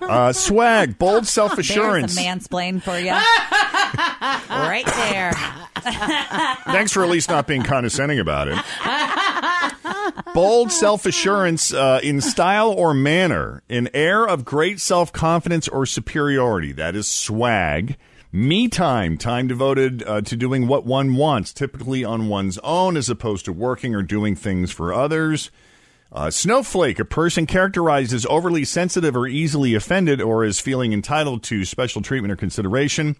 Uh, 0.00 0.32
swag, 0.32 0.98
bold 0.98 1.26
self 1.26 1.56
assurance. 1.56 2.14
There's 2.16 2.26
a 2.26 2.30
mansplain 2.30 2.82
for 2.82 2.98
you. 2.98 3.12
Right 3.94 4.86
there. 4.86 5.32
Thanks 6.64 6.92
for 6.92 7.02
at 7.02 7.10
least 7.10 7.28
not 7.28 7.46
being 7.46 7.62
condescending 7.62 8.18
about 8.18 8.48
it. 8.48 8.58
Bold 10.34 10.72
self 10.72 11.06
assurance 11.06 11.72
uh, 11.72 12.00
in 12.02 12.20
style 12.20 12.70
or 12.70 12.94
manner, 12.94 13.62
an 13.68 13.88
air 13.92 14.26
of 14.26 14.44
great 14.44 14.80
self 14.80 15.12
confidence 15.12 15.68
or 15.68 15.86
superiority. 15.86 16.72
That 16.72 16.94
is 16.96 17.08
swag. 17.08 17.96
Me 18.34 18.66
time, 18.66 19.18
time 19.18 19.46
devoted 19.46 20.02
uh, 20.04 20.22
to 20.22 20.36
doing 20.36 20.66
what 20.66 20.86
one 20.86 21.16
wants, 21.16 21.52
typically 21.52 22.02
on 22.02 22.28
one's 22.28 22.56
own, 22.58 22.96
as 22.96 23.10
opposed 23.10 23.44
to 23.44 23.52
working 23.52 23.94
or 23.94 24.02
doing 24.02 24.34
things 24.34 24.70
for 24.70 24.92
others. 24.94 25.50
Uh, 26.10 26.30
snowflake, 26.30 26.98
a 26.98 27.04
person 27.04 27.44
characterized 27.46 28.12
as 28.12 28.26
overly 28.26 28.64
sensitive 28.64 29.14
or 29.14 29.26
easily 29.26 29.74
offended 29.74 30.20
or 30.20 30.44
as 30.44 30.60
feeling 30.60 30.92
entitled 30.94 31.42
to 31.42 31.64
special 31.66 32.00
treatment 32.00 32.32
or 32.32 32.36
consideration. 32.36 33.16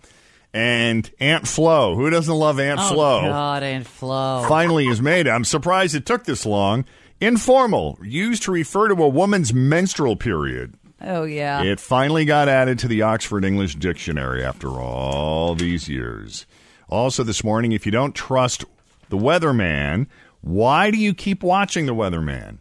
And 0.54 1.10
Aunt 1.18 1.48
Flo, 1.48 1.94
who 1.94 2.10
doesn't 2.10 2.34
love 2.34 2.60
Aunt 2.60 2.80
oh 2.80 2.92
Flo? 2.92 3.20
God, 3.22 3.62
Aunt 3.62 3.86
Flo. 3.86 4.44
finally 4.48 4.86
is 4.86 5.00
made. 5.00 5.26
I'm 5.26 5.44
surprised 5.44 5.94
it 5.94 6.04
took 6.04 6.24
this 6.24 6.44
long. 6.44 6.84
Informal, 7.20 7.98
used 8.02 8.42
to 8.42 8.52
refer 8.52 8.88
to 8.88 9.02
a 9.02 9.08
woman's 9.08 9.54
menstrual 9.54 10.16
period. 10.16 10.74
Oh, 11.00 11.24
yeah. 11.24 11.62
It 11.62 11.80
finally 11.80 12.24
got 12.24 12.48
added 12.48 12.78
to 12.80 12.88
the 12.88 13.02
Oxford 13.02 13.44
English 13.44 13.76
Dictionary 13.76 14.44
after 14.44 14.68
all 14.68 15.54
these 15.54 15.88
years. 15.88 16.46
Also, 16.88 17.22
this 17.22 17.42
morning, 17.42 17.72
if 17.72 17.86
you 17.86 17.92
don't 17.92 18.14
trust 18.14 18.64
the 19.08 19.16
weatherman, 19.16 20.06
why 20.42 20.90
do 20.90 20.98
you 20.98 21.14
keep 21.14 21.42
watching 21.42 21.86
the 21.86 21.94
weatherman? 21.94 22.58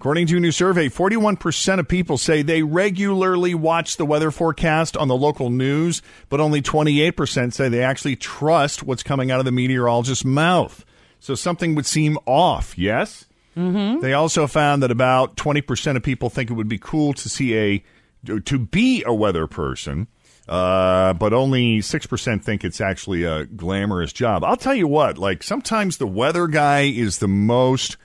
According 0.00 0.28
to 0.28 0.38
a 0.38 0.40
new 0.40 0.50
survey, 0.50 0.88
41% 0.88 1.78
of 1.78 1.86
people 1.86 2.16
say 2.16 2.40
they 2.40 2.62
regularly 2.62 3.54
watch 3.54 3.98
the 3.98 4.06
weather 4.06 4.30
forecast 4.30 4.96
on 4.96 5.08
the 5.08 5.14
local 5.14 5.50
news, 5.50 6.00
but 6.30 6.40
only 6.40 6.62
28% 6.62 7.52
say 7.52 7.68
they 7.68 7.82
actually 7.82 8.16
trust 8.16 8.82
what's 8.82 9.02
coming 9.02 9.30
out 9.30 9.40
of 9.40 9.44
the 9.44 9.52
meteorologist's 9.52 10.24
mouth. 10.24 10.86
So 11.18 11.34
something 11.34 11.74
would 11.74 11.84
seem 11.84 12.16
off, 12.24 12.78
yes? 12.78 13.26
Mm-hmm. 13.54 14.00
They 14.00 14.14
also 14.14 14.46
found 14.46 14.82
that 14.82 14.90
about 14.90 15.36
20% 15.36 15.96
of 15.96 16.02
people 16.02 16.30
think 16.30 16.50
it 16.50 16.54
would 16.54 16.66
be 16.66 16.78
cool 16.78 17.12
to 17.12 17.28
see 17.28 17.58
a 17.58 17.84
to 18.24 18.58
be 18.58 19.04
a 19.04 19.12
weather 19.12 19.46
person, 19.46 20.06
uh, 20.48 21.12
but 21.12 21.34
only 21.34 21.80
6% 21.80 22.42
think 22.42 22.64
it's 22.64 22.80
actually 22.80 23.24
a 23.24 23.44
glamorous 23.44 24.14
job. 24.14 24.44
I'll 24.44 24.56
tell 24.56 24.74
you 24.74 24.88
what, 24.88 25.18
like 25.18 25.42
sometimes 25.42 25.98
the 25.98 26.06
weather 26.06 26.46
guy 26.46 26.84
is 26.84 27.18
the 27.18 27.28
most 27.28 27.98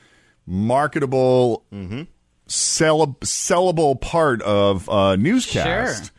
marketable, 0.45 1.63
sell- 2.47 3.17
sellable 3.21 3.99
part 3.99 4.41
of 4.41 4.89
uh, 4.89 5.15
newscast. 5.15 6.03
Sure. 6.05 6.11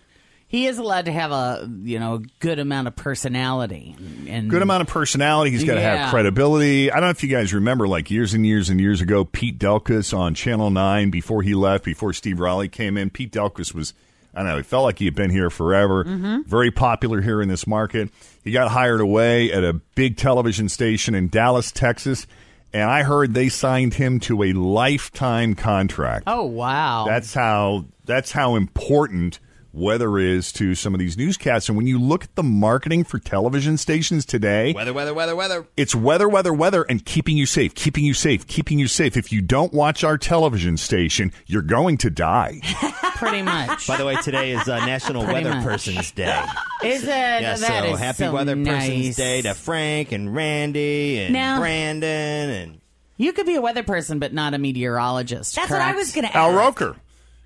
He 0.49 0.67
is 0.67 0.79
allowed 0.79 1.07
to 1.07 1.13
have 1.13 1.33
a 1.33 1.69
you 1.83 1.99
know 1.99 2.23
good 2.39 2.61
amount 2.61 2.87
of 2.87 2.95
personality 2.95 3.97
and 4.29 4.49
Good 4.49 4.63
amount 4.63 4.83
of 4.83 4.87
personality. 4.87 5.51
He's 5.51 5.65
got 5.65 5.75
to 5.75 5.81
Yeah. 5.81 5.97
have 6.05 6.11
credibility. 6.11 6.91
I 6.91 6.95
don't 6.95 7.05
know 7.05 7.11
if 7.11 7.23
you 7.25 7.29
guys 7.29 7.53
remember, 7.53 7.89
like 7.89 8.11
years 8.13 8.33
and 8.33 8.47
years 8.47 8.71
and 8.71 8.81
years 8.81 9.01
ago, 9.01 9.25
Pete 9.25 9.59
Delkus 9.59 10.17
on 10.17 10.35
Channel 10.35 10.71
9 10.71 11.11
before 11.11 11.43
he 11.43 11.55
left, 11.55 11.85
before 11.85 12.13
Steve 12.13 12.39
Raleigh 12.39 12.69
came 12.69 12.97
in. 12.97 13.11
Pete 13.11 13.33
Delkus 13.33 13.75
was, 13.75 13.93
I 14.35 14.39
don't 14.39 14.47
know, 14.53 14.57
he 14.59 14.63
felt 14.63 14.85
like 14.85 15.01
he 15.01 15.05
had 15.07 15.17
been 15.17 15.31
here 15.31 15.51
forever. 15.51 16.05
Very 16.47 16.71
popular 16.71 17.21
here 17.21 17.43
in 17.43 17.49
this 17.49 17.67
market. 17.67 18.09
He 18.45 18.53
got 18.53 18.71
hired 18.71 19.01
away 19.01 19.51
at 19.51 19.65
a 19.65 19.73
big 19.97 20.17
television 20.17 20.69
station 20.69 21.17
in 21.17 21.27
Dallas, 21.29 21.73
Texas. 21.73 22.25
And 22.73 22.91
I 22.91 23.03
heard 23.05 23.33
they 23.35 23.49
signed 23.49 23.95
him 23.95 24.21
to 24.21 24.43
a 24.43 24.53
lifetime 24.53 25.55
contract. 25.55 26.25
Oh 26.27 26.45
wow. 26.45 27.05
That's 27.07 27.33
how 27.35 27.87
that's 28.05 28.33
how 28.33 28.55
important 28.57 29.41
weather 29.73 30.19
is 30.19 30.53
to 30.53 30.75
some 30.75 30.95
of 30.95 30.99
these 31.01 31.19
newscasts. 31.19 31.69
And 31.69 31.77
when 31.77 31.87
you 31.87 31.99
look 32.01 32.25
at 32.25 32.35
the 32.35 32.43
marketing 32.43 33.05
for 33.05 33.19
television 33.19 33.77
stations 33.77 34.25
today, 34.25 34.73
Weather, 34.73 34.95
weather, 34.95 35.13
weather, 35.13 35.37
weather. 35.37 35.67
it's 35.77 35.95
weather, 35.95 36.29
weather, 36.29 36.53
weather, 36.55 36.83
and 36.85 37.05
keeping 37.05 37.37
you 37.37 37.45
safe, 37.45 37.75
keeping 37.75 38.05
you 38.05 38.15
safe, 38.15 38.47
keeping 38.47 38.79
you 38.79 38.89
safe. 38.89 39.17
If 39.19 39.33
you 39.33 39.43
don't 39.43 39.75
watch 39.75 40.03
our 40.03 40.17
television 40.17 40.77
station, 40.79 41.31
you're 41.47 41.61
going 41.63 41.99
to 41.99 42.11
die. 42.11 42.61
pretty 43.17 43.43
much. 43.43 43.87
By 43.87 43.97
the 43.97 44.05
way, 44.05 44.17
today 44.17 44.53
is 44.53 44.69
uh, 44.69 44.85
National 44.87 45.25
Pretty 45.25 45.45
Weather 45.45 45.57
much. 45.57 45.65
Person's 45.65 46.11
Day. 46.13 46.43
is 46.85 47.03
it? 47.03 47.09
Yeah, 47.09 47.41
that 47.41 47.59
so 47.59 47.85
is 47.95 47.99
happy 47.99 48.17
so 48.19 48.33
Weather 48.33 48.55
nice. 48.57 48.87
Person's 48.89 49.17
Day 49.17 49.43
to 49.43 49.55
Frank 49.55 50.13
and 50.13 50.35
Randy 50.35 51.19
and 51.21 51.33
Now- 51.33 51.59
Brandon 51.59 52.51
and 52.51 52.81
You 53.17 53.33
could 53.33 53.47
be 53.47 53.57
a 53.57 53.61
weather 53.61 53.83
person, 53.83 54.19
but 54.19 54.33
not 54.33 54.55
a 54.55 54.59
meteorologist. 54.59 55.57
That's 55.57 55.71
what 55.71 55.81
I 55.81 55.85
correct? 55.93 55.97
was 55.99 56.13
going 56.13 56.23
to 56.27 56.29
ask. 56.29 56.37
Al 56.37 56.53
Roker. 56.55 56.97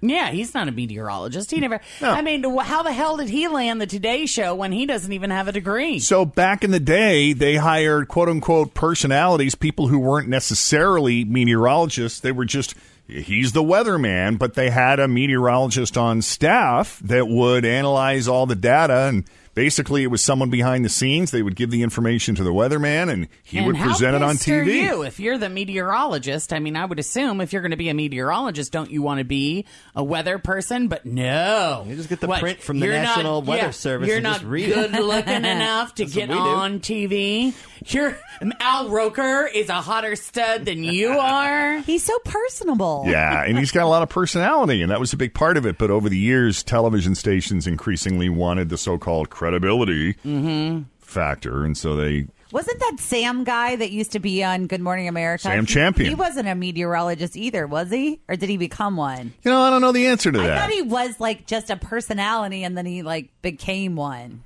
Yeah, 0.02 0.30
he's 0.30 0.54
not 0.54 0.66
a 0.66 0.72
meteorologist. 0.72 1.50
He 1.50 1.60
never. 1.60 1.78
I 2.00 2.22
mean, 2.22 2.42
wh- 2.42 2.64
how 2.64 2.82
the 2.82 2.90
hell 2.90 3.18
did 3.18 3.28
he 3.28 3.48
land 3.48 3.82
the 3.82 3.86
Today 3.86 4.24
Show 4.24 4.54
when 4.54 4.72
he 4.72 4.86
doesn't 4.86 5.12
even 5.12 5.28
have 5.28 5.46
a 5.46 5.52
degree? 5.52 5.98
So 5.98 6.24
back 6.24 6.64
in 6.64 6.70
the 6.70 6.80
day, 6.80 7.34
they 7.34 7.56
hired 7.56 8.08
quote 8.08 8.30
unquote 8.30 8.72
personalities, 8.72 9.54
people 9.54 9.88
who 9.88 9.98
weren't 9.98 10.26
necessarily 10.26 11.26
meteorologists. 11.26 12.18
They 12.20 12.32
were 12.32 12.46
just 12.46 12.74
he's 13.10 13.52
the 13.52 13.62
weatherman, 13.62 14.38
but 14.38 14.54
they 14.54 14.70
had 14.70 15.00
a 15.00 15.08
meteorologist 15.08 15.96
on 15.96 16.22
staff 16.22 16.98
that 17.00 17.28
would 17.28 17.64
analyze 17.64 18.28
all 18.28 18.46
the 18.46 18.54
data 18.54 19.06
and 19.08 19.24
basically 19.54 20.02
it 20.02 20.08
was 20.08 20.22
someone 20.22 20.50
behind 20.50 20.84
the 20.84 20.88
scenes. 20.88 21.30
They 21.30 21.42
would 21.42 21.56
give 21.56 21.70
the 21.70 21.82
information 21.82 22.34
to 22.36 22.42
the 22.44 22.52
weatherman 22.52 23.10
and 23.12 23.28
he 23.42 23.58
and 23.58 23.66
would 23.66 23.76
present 23.76 24.16
it 24.16 24.22
on 24.22 24.36
pissed 24.36 24.48
are 24.48 24.64
TV. 24.64 24.82
you? 24.82 25.02
If 25.02 25.20
you're 25.20 25.38
the 25.38 25.48
meteorologist, 25.48 26.52
I 26.52 26.58
mean, 26.58 26.76
I 26.76 26.84
would 26.84 26.98
assume 26.98 27.40
if 27.40 27.52
you're 27.52 27.62
going 27.62 27.70
to 27.72 27.76
be 27.76 27.88
a 27.88 27.94
meteorologist, 27.94 28.72
don't 28.72 28.90
you 28.90 29.02
want 29.02 29.18
to 29.18 29.24
be 29.24 29.66
a 29.94 30.04
weather 30.04 30.38
person? 30.38 30.88
But 30.88 31.04
no, 31.06 31.84
you 31.86 31.96
just 31.96 32.08
get 32.08 32.20
the 32.20 32.28
print 32.28 32.60
from 32.60 32.80
the 32.80 32.86
National 32.86 33.42
Weather 33.42 33.72
Service 33.72 34.08
You're 34.08 34.18
and 34.18 34.24
not 34.24 34.34
just 34.34 34.44
read 34.44 34.68
it. 34.70 34.74
good 34.74 34.92
looking 35.04 35.34
enough 35.44 35.94
to 35.96 36.04
That's 36.04 36.14
get 36.14 36.28
what 36.28 36.38
we 36.38 36.44
do. 36.44 36.50
on 36.50 36.80
TV. 36.80 37.54
You're 37.86 38.16
Al 38.60 38.88
Roker 38.90 39.46
is 39.46 39.68
a 39.70 39.80
hotter 39.80 40.14
stud 40.16 40.64
than 40.66 40.84
you 40.84 41.08
are. 41.18 41.78
He's 41.80 42.04
so 42.04 42.18
personable. 42.24 43.04
Yeah, 43.06 43.42
and 43.44 43.58
he's 43.58 43.72
got 43.72 43.84
a 43.84 43.88
lot 43.88 44.02
of 44.02 44.08
personality, 44.10 44.82
and 44.82 44.90
that 44.90 45.00
was 45.00 45.12
a 45.12 45.16
big 45.16 45.32
part 45.34 45.56
of 45.56 45.64
it. 45.66 45.78
But 45.78 45.90
over 45.90 46.08
the 46.08 46.18
years, 46.18 46.62
television 46.62 47.14
stations 47.14 47.66
increasingly 47.66 48.28
wanted 48.28 48.68
the 48.68 48.76
so-called 48.78 49.30
credibility 49.40 50.12
Mm-hmm. 50.24 50.82
factor, 51.00 51.64
and 51.64 51.76
so 51.76 51.96
they 51.96 52.26
Wasn't 52.52 52.78
that 52.78 52.96
Sam 53.00 53.42
guy 53.44 53.74
that 53.76 53.90
used 53.90 54.12
to 54.12 54.18
be 54.18 54.44
on 54.44 54.66
Good 54.66 54.80
Morning 54.82 55.08
America? 55.08 55.44
Sam 55.44 55.64
He- 55.66 55.72
Champion. 55.72 56.08
He 56.10 56.14
wasn't 56.14 56.46
a 56.46 56.54
meteorologist 56.54 57.36
either, 57.38 57.66
was 57.66 57.90
he? 57.90 58.20
Or 58.28 58.36
did 58.36 58.50
he 58.50 58.58
become 58.58 58.96
one? 58.96 59.32
You 59.42 59.50
know, 59.50 59.60
I 59.62 59.70
don't 59.70 59.80
know 59.80 59.92
the 59.92 60.08
answer 60.08 60.30
to 60.30 60.40
I 60.40 60.46
that. 60.46 60.60
thought 60.60 60.70
he 60.70 60.82
was 60.82 61.18
like 61.18 61.46
just 61.46 61.70
a 61.70 61.76
personality, 61.76 62.62
and 62.64 62.76
then 62.76 62.84
he 62.84 63.02
like 63.02 63.30
became 63.40 63.96
one. 63.96 64.42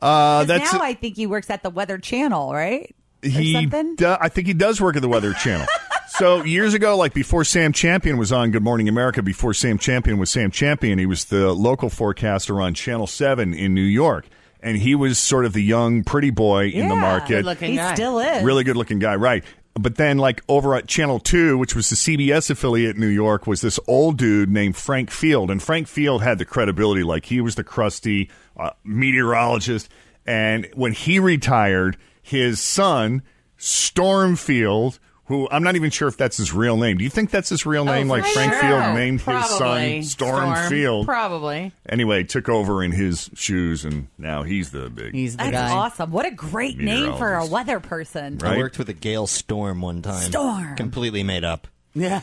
uh, 0.00 0.44
that's 0.44 0.72
now 0.72 0.80
I 0.82 0.94
think 0.94 1.16
he 1.16 1.26
works 1.26 1.50
at 1.50 1.62
the 1.62 1.70
Weather 1.70 1.98
Channel, 1.98 2.52
right? 2.54 2.94
Or 3.24 3.28
he. 3.28 3.66
do- 3.66 4.16
I 4.20 4.28
think 4.28 4.46
he 4.46 4.54
does 4.54 4.80
work 4.80 4.96
at 4.96 5.02
the 5.02 5.08
Weather 5.08 5.32
Channel. 5.34 5.66
so 6.08 6.42
years 6.44 6.74
ago, 6.74 6.96
like 6.96 7.14
before 7.14 7.44
Sam 7.44 7.72
Champion 7.72 8.16
was 8.18 8.32
on 8.32 8.50
Good 8.50 8.62
Morning 8.62 8.88
America, 8.88 9.22
before 9.22 9.54
Sam 9.54 9.78
Champion 9.78 10.18
was 10.18 10.30
Sam 10.30 10.50
Champion, 10.50 10.98
he 10.98 11.06
was 11.06 11.26
the 11.26 11.52
local 11.52 11.90
forecaster 11.90 12.60
on 12.60 12.74
Channel 12.74 13.06
Seven 13.06 13.52
in 13.54 13.74
New 13.74 13.80
York, 13.82 14.26
and 14.60 14.76
he 14.78 14.94
was 14.94 15.18
sort 15.18 15.44
of 15.44 15.52
the 15.52 15.62
young 15.62 16.04
pretty 16.04 16.30
boy 16.30 16.68
in 16.68 16.88
the 16.88 16.96
market. 16.96 17.36
Good-looking 17.36 17.72
He 17.72 17.76
guy. 17.76 17.94
still 17.94 18.18
is. 18.18 18.44
really 18.44 18.64
good 18.64 18.76
looking 18.76 18.98
guy, 18.98 19.16
right? 19.16 19.44
But 19.74 19.96
then, 19.96 20.18
like 20.18 20.40
over 20.48 20.76
at 20.76 20.86
Channel 20.86 21.18
Two, 21.18 21.58
which 21.58 21.74
was 21.74 21.90
the 21.90 21.96
CBS 21.96 22.48
affiliate 22.48 22.94
in 22.94 23.00
New 23.00 23.08
York, 23.08 23.48
was 23.48 23.60
this 23.60 23.80
old 23.88 24.16
dude 24.18 24.48
named 24.48 24.76
Frank 24.76 25.10
Field, 25.10 25.50
and 25.50 25.60
Frank 25.60 25.88
Field 25.88 26.22
had 26.22 26.38
the 26.38 26.44
credibility, 26.44 27.02
like 27.02 27.24
he 27.26 27.40
was 27.40 27.56
the 27.56 27.64
crusty 27.64 28.30
uh, 28.56 28.70
meteorologist. 28.84 29.88
And 30.26 30.68
when 30.74 30.92
he 30.92 31.18
retired, 31.18 31.96
his 32.22 32.60
son 32.60 33.22
Storm 33.56 34.36
Field, 34.36 35.00
who 35.26 35.48
I'm 35.50 35.62
not 35.62 35.76
even 35.76 35.90
sure 35.90 36.08
if 36.08 36.16
that's 36.16 36.36
his 36.36 36.52
real 36.52 36.76
name. 36.76 36.98
Do 36.98 37.04
you 37.04 37.10
think 37.10 37.30
that's 37.30 37.48
his 37.48 37.64
real 37.64 37.88
oh, 37.88 37.92
name? 37.92 38.08
like 38.08 38.24
Frank 38.26 38.52
Sure. 38.52 38.62
Field 38.62 38.94
named 38.94 39.20
his 39.20 39.24
Probably. 39.24 40.02
son 40.02 40.02
Storm 40.02 40.68
Field. 40.68 41.06
Probably. 41.06 41.72
Anyway, 41.88 42.24
took 42.24 42.48
over 42.48 42.82
in 42.82 42.92
his 42.92 43.30
shoes, 43.34 43.84
and 43.84 44.08
now 44.18 44.42
he's 44.42 44.70
the 44.70 44.90
big. 44.90 45.14
He's 45.14 45.36
the 45.36 45.44
That's 45.44 45.72
awesome. 45.72 46.10
What 46.10 46.26
a 46.26 46.30
great 46.30 46.78
name 46.78 47.16
for 47.16 47.34
a 47.34 47.46
weather 47.46 47.80
person. 47.80 48.38
I 48.42 48.56
worked 48.56 48.78
with 48.78 48.88
a 48.88 48.94
Gale 48.94 49.26
Storm 49.26 49.80
one 49.80 50.02
time. 50.02 50.30
Storm. 50.30 50.76
Completely 50.76 51.22
made 51.22 51.44
up. 51.44 51.68
Yeah. 51.96 52.18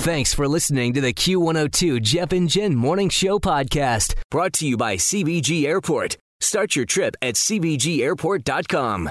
Thanks 0.00 0.32
for 0.32 0.48
listening 0.48 0.94
to 0.94 1.02
the 1.02 1.12
Q102 1.12 2.00
Jeff 2.00 2.32
and 2.32 2.48
Jen 2.48 2.74
Morning 2.74 3.10
Show 3.10 3.38
podcast, 3.38 4.14
brought 4.30 4.54
to 4.54 4.66
you 4.66 4.78
by 4.78 4.96
CVG 4.96 5.66
Airport. 5.66 6.16
Start 6.40 6.74
your 6.74 6.86
trip 6.86 7.16
at 7.20 7.34
CVGAirport.com. 7.34 9.10